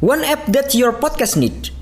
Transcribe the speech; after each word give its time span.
One 0.00 0.22
app 0.22 0.46
that 0.54 0.74
your 0.78 0.92
podcast 0.94 1.34
needs. 1.36 1.74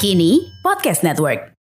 Kini 0.00 0.48
Podcast 0.64 1.04
Network. 1.04 1.59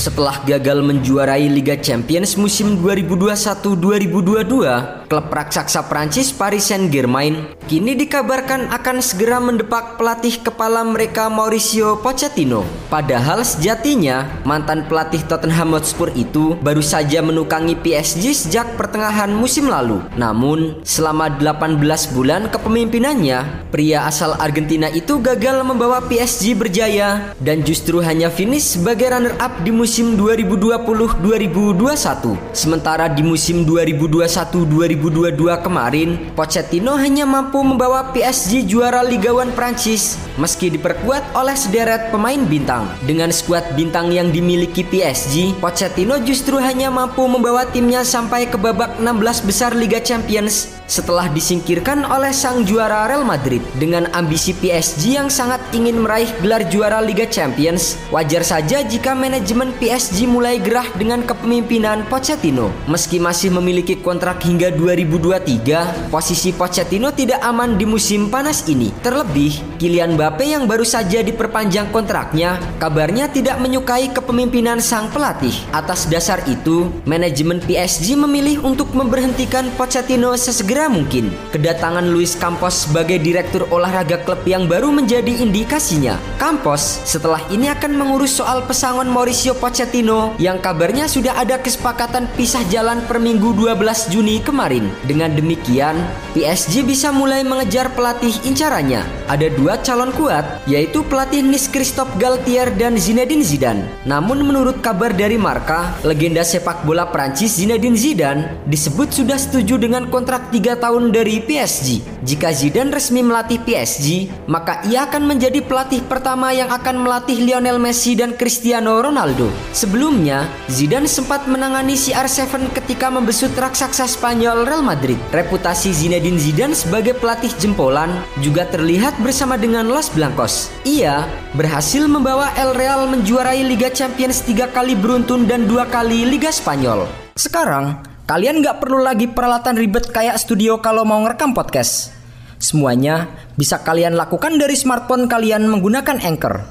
Setelah 0.00 0.40
gagal 0.48 0.80
menjuarai 0.80 1.44
Liga 1.52 1.76
Champions 1.76 2.32
musim 2.40 2.80
2021-2022, 2.80 5.12
klub 5.12 5.28
raksasa 5.28 5.84
Prancis 5.92 6.32
Paris 6.32 6.72
Saint-Germain 6.72 7.52
kini 7.68 7.92
dikabarkan 7.92 8.72
akan 8.72 9.04
segera 9.04 9.44
mendepak 9.44 10.00
pelatih 10.00 10.40
kepala 10.40 10.88
mereka 10.88 11.28
Mauricio 11.28 12.00
Pochettino. 12.00 12.64
Padahal 12.88 13.44
sejatinya 13.44 14.40
mantan 14.48 14.88
pelatih 14.88 15.20
Tottenham 15.28 15.76
Hotspur 15.76 16.08
itu 16.16 16.56
baru 16.64 16.80
saja 16.80 17.20
menukangi 17.20 17.76
PSG 17.76 18.32
sejak 18.32 18.80
pertengahan 18.80 19.28
musim 19.36 19.68
lalu. 19.68 20.00
Namun, 20.16 20.80
selama 20.80 21.28
18 21.28 21.76
bulan 22.16 22.48
kepemimpinannya, 22.48 23.68
pria 23.68 24.08
asal 24.08 24.32
Argentina 24.40 24.88
itu 24.88 25.20
gagal 25.20 25.60
membawa 25.60 26.00
PSG 26.08 26.56
berjaya 26.56 27.36
dan 27.36 27.60
justru 27.60 28.00
hanya 28.00 28.32
finish 28.32 28.80
sebagai 28.80 29.12
runner-up 29.12 29.60
di 29.60 29.68
musim 29.68 29.89
musim 29.90 30.14
2020-2021. 30.14 32.54
Sementara 32.54 33.10
di 33.10 33.26
musim 33.26 33.66
2021-2022 33.66 35.66
kemarin, 35.66 36.30
Pochettino 36.38 36.94
hanya 36.94 37.26
mampu 37.26 37.58
membawa 37.58 38.14
PSG 38.14 38.70
juara 38.70 39.02
Liga 39.02 39.34
1 39.34 39.50
Prancis 39.58 40.14
meski 40.38 40.70
diperkuat 40.70 41.34
oleh 41.34 41.58
sederet 41.58 42.14
pemain 42.14 42.38
bintang. 42.38 42.86
Dengan 43.02 43.34
skuad 43.34 43.74
bintang 43.74 44.14
yang 44.14 44.30
dimiliki 44.30 44.86
PSG, 44.86 45.58
Pochettino 45.58 46.22
justru 46.22 46.62
hanya 46.62 46.86
mampu 46.86 47.26
membawa 47.26 47.66
timnya 47.66 48.06
sampai 48.06 48.46
ke 48.46 48.54
babak 48.54 49.02
16 49.02 49.42
besar 49.42 49.74
Liga 49.74 49.98
Champions 49.98 50.79
setelah 50.90 51.30
disingkirkan 51.30 52.02
oleh 52.02 52.34
sang 52.34 52.66
juara 52.66 53.06
Real 53.06 53.22
Madrid. 53.22 53.62
Dengan 53.78 54.10
ambisi 54.10 54.50
PSG 54.50 55.14
yang 55.14 55.30
sangat 55.30 55.62
ingin 55.70 56.02
meraih 56.02 56.26
gelar 56.42 56.66
juara 56.66 56.98
Liga 56.98 57.30
Champions, 57.30 57.94
wajar 58.10 58.42
saja 58.42 58.82
jika 58.82 59.14
manajemen 59.14 59.70
PSG 59.78 60.26
mulai 60.26 60.58
gerah 60.58 60.90
dengan 60.98 61.22
kepemimpinan 61.22 62.02
Pochettino. 62.10 62.74
Meski 62.90 63.22
masih 63.22 63.54
memiliki 63.54 63.94
kontrak 64.02 64.42
hingga 64.42 64.74
2023, 64.74 66.10
posisi 66.10 66.50
Pochettino 66.50 67.14
tidak 67.14 67.38
aman 67.46 67.78
di 67.78 67.86
musim 67.86 68.26
panas 68.26 68.66
ini. 68.66 68.90
Terlebih, 69.06 69.78
Kylian 69.78 70.18
Mbappe 70.18 70.42
yang 70.42 70.66
baru 70.66 70.82
saja 70.82 71.22
diperpanjang 71.22 71.94
kontraknya, 71.94 72.58
kabarnya 72.82 73.30
tidak 73.30 73.62
menyukai 73.62 74.10
kepemimpinan 74.10 74.82
sang 74.82 75.06
pelatih. 75.14 75.54
Atas 75.70 76.10
dasar 76.10 76.42
itu, 76.50 76.90
manajemen 77.06 77.62
PSG 77.62 78.18
memilih 78.18 78.66
untuk 78.66 78.90
memberhentikan 78.90 79.70
Pochettino 79.78 80.34
sesegera 80.34 80.79
mungkin. 80.86 81.34
Kedatangan 81.50 82.06
Luis 82.08 82.38
Campos 82.38 82.86
sebagai 82.86 83.18
direktur 83.18 83.66
olahraga 83.68 84.22
klub 84.22 84.40
yang 84.46 84.70
baru 84.70 84.94
menjadi 84.94 85.42
indikasinya. 85.42 86.16
Campos 86.38 87.02
setelah 87.02 87.42
ini 87.50 87.66
akan 87.68 87.98
mengurus 87.98 88.38
soal 88.38 88.62
pesangon 88.64 89.10
Mauricio 89.10 89.58
Pochettino 89.58 90.38
yang 90.38 90.62
kabarnya 90.62 91.10
sudah 91.10 91.34
ada 91.36 91.58
kesepakatan 91.58 92.30
pisah 92.38 92.62
jalan 92.70 93.02
per 93.10 93.18
minggu 93.18 93.50
12 93.52 94.14
Juni 94.14 94.38
kemarin. 94.40 94.86
Dengan 95.04 95.34
demikian, 95.34 95.98
PSG 96.38 96.86
bisa 96.86 97.10
mulai 97.10 97.42
mengejar 97.42 97.90
pelatih 97.98 98.32
incarannya. 98.46 99.02
Ada 99.26 99.50
dua 99.58 99.82
calon 99.82 100.14
kuat, 100.14 100.62
yaitu 100.70 101.02
pelatih 101.02 101.42
Nice 101.42 101.66
Christophe 101.66 102.14
Galtier 102.22 102.70
dan 102.78 102.94
Zinedine 102.94 103.42
Zidane. 103.42 103.82
Namun 104.06 104.46
menurut 104.46 104.78
kabar 104.78 105.10
dari 105.10 105.34
Marka, 105.34 105.98
legenda 106.06 106.46
sepak 106.46 106.86
bola 106.86 107.10
Prancis 107.10 107.58
Zinedine 107.58 107.98
Zidane 107.98 108.62
disebut 108.70 109.10
sudah 109.10 109.40
setuju 109.40 109.80
dengan 109.80 110.06
kontrak 110.12 110.52
3 110.54 110.69
tahun 110.76 111.10
dari 111.10 111.42
PSG. 111.42 112.20
Jika 112.20 112.52
Zidane 112.52 112.92
resmi 112.92 113.24
melatih 113.24 113.58
PSG, 113.64 114.30
maka 114.46 114.84
ia 114.86 115.08
akan 115.08 115.24
menjadi 115.24 115.64
pelatih 115.64 116.04
pertama 116.04 116.52
yang 116.52 116.68
akan 116.68 117.00
melatih 117.02 117.40
Lionel 117.40 117.80
Messi 117.80 118.12
dan 118.14 118.36
Cristiano 118.36 119.00
Ronaldo. 119.00 119.48
Sebelumnya, 119.72 120.44
Zidane 120.68 121.08
sempat 121.08 121.48
menangani 121.48 121.96
CR7 121.96 122.70
ketika 122.76 123.08
membesut 123.08 123.50
raksasa 123.56 124.04
Spanyol 124.04 124.68
Real 124.68 124.84
Madrid. 124.84 125.16
Reputasi 125.32 125.96
Zinedine 125.96 126.36
Zidane 126.36 126.76
sebagai 126.76 127.16
pelatih 127.16 127.50
jempolan 127.56 128.12
juga 128.44 128.68
terlihat 128.68 129.16
bersama 129.24 129.56
dengan 129.56 129.88
Los 129.88 130.12
Blancos. 130.12 130.68
Ia 130.84 131.24
berhasil 131.56 132.04
membawa 132.04 132.52
El 132.58 132.76
Real 132.76 133.08
menjuarai 133.08 133.64
Liga 133.64 133.88
Champions 133.88 134.44
tiga 134.44 134.68
kali 134.68 134.92
beruntun 134.98 135.48
dan 135.48 135.64
dua 135.64 135.88
kali 135.88 136.28
Liga 136.28 136.52
Spanyol. 136.52 137.08
Sekarang, 137.38 138.09
kalian 138.30 138.62
nggak 138.62 138.78
perlu 138.78 139.02
lagi 139.02 139.26
peralatan 139.26 139.74
ribet 139.74 140.06
kayak 140.14 140.38
studio 140.38 140.78
kalau 140.78 141.02
mau 141.02 141.18
ngerekam 141.26 141.50
podcast. 141.50 142.14
Semuanya 142.62 143.26
bisa 143.58 143.82
kalian 143.82 144.14
lakukan 144.14 144.54
dari 144.54 144.78
smartphone 144.78 145.26
kalian 145.26 145.66
menggunakan 145.66 146.22
Anchor. 146.22 146.62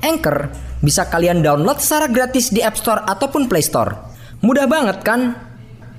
Anchor 0.00 0.48
bisa 0.80 1.12
kalian 1.12 1.44
download 1.44 1.84
secara 1.84 2.08
gratis 2.08 2.48
di 2.48 2.64
App 2.64 2.80
Store 2.80 3.04
ataupun 3.04 3.44
Play 3.44 3.60
Store. 3.60 3.92
Mudah 4.40 4.64
banget 4.64 5.04
kan? 5.04 5.36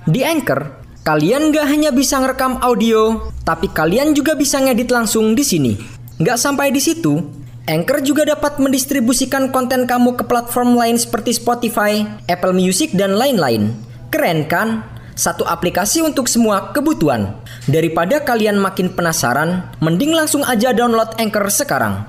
Di 0.10 0.26
Anchor, 0.26 0.82
kalian 1.06 1.54
gak 1.54 1.70
hanya 1.70 1.94
bisa 1.94 2.18
ngerekam 2.18 2.58
audio, 2.66 3.30
tapi 3.46 3.70
kalian 3.70 4.18
juga 4.18 4.34
bisa 4.34 4.66
ngedit 4.66 4.90
langsung 4.90 5.38
di 5.38 5.46
sini. 5.46 5.78
Gak 6.26 6.42
sampai 6.42 6.74
di 6.74 6.82
situ, 6.82 7.22
Anchor 7.70 8.02
juga 8.02 8.26
dapat 8.26 8.58
mendistribusikan 8.58 9.54
konten 9.54 9.86
kamu 9.86 10.18
ke 10.18 10.26
platform 10.26 10.74
lain 10.74 10.98
seperti 10.98 11.38
Spotify, 11.38 12.02
Apple 12.26 12.58
Music, 12.58 12.98
dan 12.98 13.14
lain-lain. 13.14 13.78
Keren 14.10 14.50
kan? 14.50 14.93
Satu 15.14 15.46
aplikasi 15.46 16.02
untuk 16.02 16.26
semua 16.26 16.74
kebutuhan. 16.74 17.38
Daripada 17.70 18.26
kalian 18.26 18.58
makin 18.58 18.90
penasaran, 18.90 19.70
mending 19.78 20.12
langsung 20.14 20.42
aja 20.42 20.74
download 20.74 21.14
Anchor 21.22 21.46
sekarang. 21.54 22.02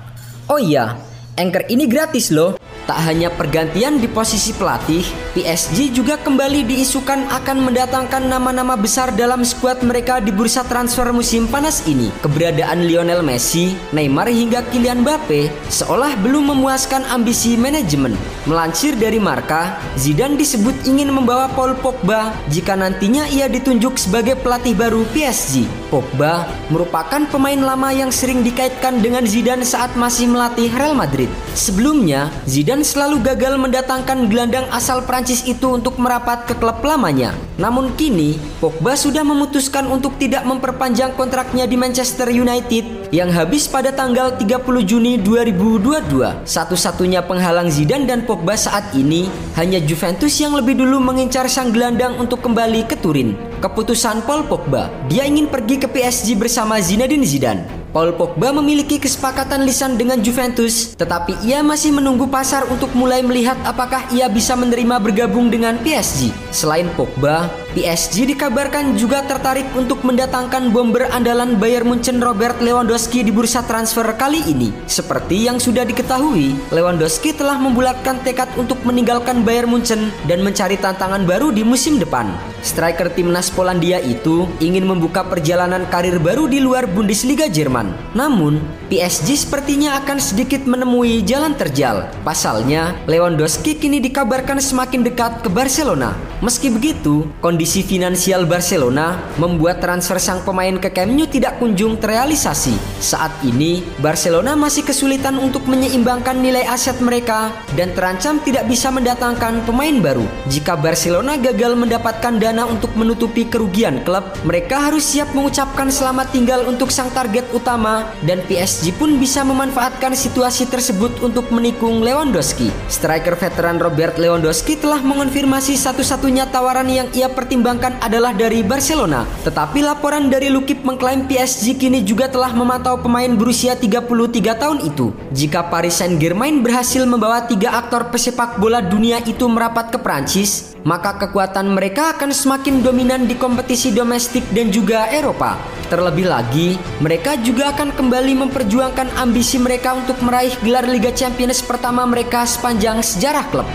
Oh 0.49 0.57
iya, 0.57 0.97
Anchor 1.37 1.69
ini 1.69 1.85
gratis 1.85 2.33
loh. 2.33 2.57
Tak 2.85 3.01
hanya 3.01 3.33
pergantian 3.33 3.97
di 3.97 4.05
posisi 4.05 4.53
pelatih, 4.53 5.01
PSG 5.33 5.89
juga 5.89 6.21
kembali 6.21 6.69
diisukan 6.69 7.33
akan 7.33 7.65
mendatangkan 7.65 8.29
nama-nama 8.29 8.77
besar 8.77 9.09
dalam 9.09 9.41
skuad 9.41 9.81
mereka 9.81 10.21
di 10.21 10.29
bursa 10.29 10.61
transfer 10.69 11.09
musim 11.09 11.49
panas 11.49 11.81
ini. 11.89 12.13
Keberadaan 12.21 12.85
Lionel 12.85 13.25
Messi, 13.25 13.73
Neymar 13.89 14.29
hingga 14.29 14.61
Kylian 14.69 15.01
Mbappe 15.01 15.49
seolah 15.65 16.13
belum 16.21 16.53
memuaskan 16.53 17.09
ambisi 17.09 17.57
manajemen. 17.57 18.13
Melansir 18.45 18.93
dari 18.93 19.17
Marka, 19.17 19.81
Zidane 19.97 20.37
disebut 20.37 20.85
ingin 20.85 21.09
membawa 21.09 21.49
Paul 21.57 21.73
Pogba 21.81 22.37
jika 22.53 22.77
nantinya 22.77 23.25
ia 23.33 23.49
ditunjuk 23.49 23.97
sebagai 23.97 24.37
pelatih 24.37 24.77
baru 24.77 25.01
PSG. 25.09 25.84
Pogba 25.89 26.45
merupakan 26.69 27.25
pemain 27.33 27.57
lama 27.57 27.89
yang 27.89 28.13
sering 28.13 28.45
dikaitkan 28.45 29.01
dengan 29.01 29.25
Zidane 29.25 29.65
saat 29.65 29.97
masih 29.97 30.29
melatih 30.29 30.69
Real 30.69 30.93
Madrid. 30.93 31.33
Sebelumnya, 31.57 32.29
Zidane 32.45 32.75
dan 32.75 32.83
selalu 32.83 33.23
gagal 33.23 33.55
mendatangkan 33.55 34.27
gelandang 34.27 34.67
asal 34.67 34.99
Prancis 35.07 35.47
itu 35.47 35.71
untuk 35.71 35.95
merapat 35.95 36.43
ke 36.43 36.59
klub 36.59 36.83
lamanya. 36.83 37.31
Namun 37.55 37.95
kini, 37.95 38.35
Pogba 38.59 38.99
sudah 38.99 39.23
memutuskan 39.23 39.87
untuk 39.87 40.19
tidak 40.19 40.43
memperpanjang 40.43 41.15
kontraknya 41.15 41.63
di 41.63 41.79
Manchester 41.79 42.27
United 42.27 43.15
yang 43.15 43.31
habis 43.31 43.71
pada 43.71 43.95
tanggal 43.95 44.35
30 44.35 44.59
Juni 44.83 45.15
2022. 45.23 46.43
Satu-satunya 46.43 47.23
penghalang 47.23 47.71
Zidane 47.71 48.03
dan 48.03 48.27
Pogba 48.27 48.59
saat 48.59 48.91
ini 48.91 49.31
hanya 49.55 49.79
Juventus 49.79 50.35
yang 50.35 50.51
lebih 50.51 50.75
dulu 50.75 50.99
mengincar 50.99 51.47
sang 51.47 51.71
gelandang 51.71 52.19
untuk 52.19 52.43
kembali 52.43 52.91
ke 52.91 52.99
Turin. 52.99 53.54
Keputusan 53.65 54.29
Paul 54.29 54.45
Pogba, 54.45 54.93
dia 55.09 55.25
ingin 55.25 55.49
pergi 55.49 55.81
ke 55.81 55.89
PSG 55.89 56.37
bersama 56.37 56.77
Zinedine 56.77 57.25
Zidane. 57.25 57.65
Paul 57.89 58.13
Pogba 58.13 58.53
memiliki 58.53 59.01
kesepakatan 59.01 59.65
lisan 59.65 59.97
dengan 59.97 60.21
Juventus, 60.21 60.93
tetapi 60.93 61.41
ia 61.41 61.65
masih 61.65 61.89
menunggu 61.89 62.29
pasar 62.29 62.69
untuk 62.69 62.93
mulai 62.93 63.25
melihat 63.25 63.57
apakah 63.65 64.05
ia 64.13 64.29
bisa 64.29 64.53
menerima 64.53 65.01
bergabung 65.01 65.49
dengan 65.49 65.81
PSG. 65.81 66.29
Selain 66.53 66.85
Pogba, 66.93 67.49
PSG 67.75 68.31
dikabarkan 68.31 68.95
juga 68.95 69.19
tertarik 69.27 69.67
untuk 69.75 69.99
mendatangkan 70.07 70.71
bomber 70.71 71.11
andalan 71.11 71.59
Bayern 71.59 71.91
Munchen 71.91 72.23
Robert 72.23 72.63
Lewandowski 72.63 73.19
di 73.19 73.35
bursa 73.35 73.67
transfer 73.67 74.15
kali 74.15 74.39
ini. 74.47 74.71
Seperti 74.87 75.43
yang 75.43 75.59
sudah 75.59 75.83
diketahui, 75.83 76.55
Lewandowski 76.71 77.35
telah 77.35 77.59
membulatkan 77.59 78.23
tekad 78.23 78.47
untuk 78.55 78.79
meninggalkan 78.87 79.43
Bayern 79.43 79.67
Munchen 79.67 80.07
dan 80.23 80.39
mencari 80.39 80.79
tantangan 80.79 81.27
baru 81.27 81.51
di 81.51 81.67
musim 81.67 81.99
depan. 81.99 82.31
Striker 82.63 83.11
timnas 83.11 83.51
Polandia 83.51 83.99
itu 83.99 84.47
ingin 84.63 84.87
membuka 84.87 85.27
perjalanan 85.27 85.83
karir 85.91 86.15
baru 86.15 86.47
di 86.47 86.63
luar 86.63 86.87
Bundesliga 86.87 87.51
Jerman. 87.51 87.91
Namun, 88.15 88.63
PSG 88.87 89.35
sepertinya 89.35 89.99
akan 89.99 90.15
sedikit 90.23 90.63
menemui 90.63 91.27
jalan 91.27 91.51
terjal. 91.59 92.07
Pasalnya, 92.23 92.95
Lewandowski 93.03 93.75
kini 93.75 93.99
dikabarkan 93.99 94.63
semakin 94.63 95.03
dekat 95.03 95.43
ke 95.43 95.51
Barcelona. 95.51 96.15
Meski 96.39 96.71
begitu, 96.71 97.27
kondisi 97.43 97.64
finansial 97.65 98.45
Barcelona 98.45 99.17
membuat 99.41 99.81
transfer 99.81 100.21
sang 100.21 100.45
pemain 100.45 100.77
ke 100.77 100.93
Camp 100.93 101.09
Nou 101.09 101.25
tidak 101.25 101.57
kunjung 101.57 101.97
terrealisasi. 101.97 102.77
Saat 103.01 103.41
ini, 103.41 103.81
Barcelona 103.99 104.53
masih 104.53 104.85
kesulitan 104.85 105.41
untuk 105.41 105.65
menyeimbangkan 105.65 106.37
nilai 106.37 106.63
aset 106.69 107.01
mereka 107.01 107.49
dan 107.73 107.91
terancam 107.97 108.37
tidak 108.41 108.69
bisa 108.69 108.93
mendatangkan 108.93 109.65
pemain 109.65 109.97
baru. 109.99 110.25
Jika 110.51 110.77
Barcelona 110.77 111.35
gagal 111.39 111.73
mendapatkan 111.73 112.37
dana 112.37 112.69
untuk 112.69 112.93
menutupi 112.93 113.49
kerugian 113.49 114.05
klub, 114.05 114.23
mereka 114.45 114.77
harus 114.79 115.03
siap 115.03 115.31
mengucapkan 115.33 115.89
selamat 115.89 116.31
tinggal 116.31 116.63
untuk 116.69 116.91
sang 116.91 117.09
target 117.11 117.47
utama 117.55 118.11
dan 118.27 118.43
PSG 118.45 118.95
pun 118.95 119.17
bisa 119.17 119.41
memanfaatkan 119.41 120.13
situasi 120.13 120.69
tersebut 120.69 121.11
untuk 121.23 121.49
menikung 121.49 122.03
Lewandowski. 122.03 122.69
Striker 122.91 123.33
veteran 123.39 123.81
Robert 123.81 124.19
Lewandowski 124.21 124.77
telah 124.77 125.01
mengonfirmasi 125.01 125.79
satu-satunya 125.79 126.51
tawaran 126.51 126.91
yang 126.91 127.07
ia 127.15 127.31
pertimbangkan 127.31 127.54
adalah 128.01 128.33
dari 128.33 128.65
Barcelona. 128.65 129.23
Tetapi 129.45 129.79
laporan 129.85 130.27
dari 130.27 130.51
Lukip 130.51 130.81
mengklaim 130.81 131.29
PSG 131.29 131.77
kini 131.79 132.01
juga 132.01 132.27
telah 132.27 132.51
memantau 132.51 132.99
pemain 132.99 133.29
berusia 133.31 133.77
33 133.77 134.57
tahun 134.57 134.79
itu. 134.83 135.13
Jika 135.31 135.69
Paris 135.69 136.01
Saint-Germain 136.01 136.59
berhasil 136.59 137.05
membawa 137.05 137.45
tiga 137.45 137.77
aktor 137.77 138.09
pesepak 138.09 138.57
bola 138.57 138.81
dunia 138.81 139.21
itu 139.23 139.45
merapat 139.45 139.93
ke 139.93 139.97
Prancis, 140.01 140.75
maka 140.85 141.17
kekuatan 141.17 141.71
mereka 141.73 142.17
akan 142.17 142.33
semakin 142.33 142.81
dominan 142.81 143.25
di 143.25 143.37
kompetisi 143.37 143.93
domestik 143.93 144.45
dan 144.53 144.69
juga 144.69 145.09
Eropa. 145.13 145.57
Terlebih 145.85 146.25
lagi, 146.25 146.81
mereka 146.97 147.37
juga 147.41 147.69
akan 147.73 147.93
kembali 147.93 148.33
memperjuangkan 148.47 149.21
ambisi 149.21 149.61
mereka 149.61 149.93
untuk 149.93 150.17
meraih 150.25 150.53
gelar 150.65 150.89
Liga 150.89 151.13
Champions 151.13 151.61
pertama 151.61 152.05
mereka 152.09 152.41
sepanjang 152.45 153.05
sejarah 153.05 153.45
klub. 153.53 153.67